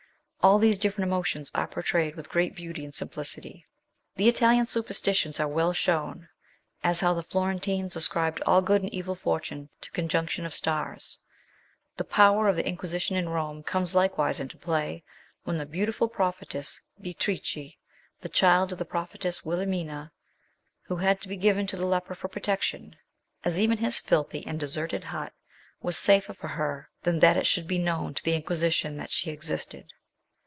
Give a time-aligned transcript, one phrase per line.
[0.43, 3.67] All these different emotions are pourtrayed with great beauty and simplicity.
[4.15, 6.29] The Italian superstitions are well shown,
[6.83, 11.19] as how the Florentines ascribed all good and evil fortune to con junction of stars.
[11.97, 15.03] The power of the Inquisition in Rome comes likewise into play,
[15.43, 17.75] when the beautiful pro phetess Beatrice
[18.21, 20.09] (the child of the prophetess TVil helmina)
[20.81, 22.95] who had to be given to the Leper for protection,
[23.43, 25.33] as even his filthy and deserted hut
[25.83, 29.29] was safer for her than that it should be known to the Inquisition that she
[29.29, 29.85] existed.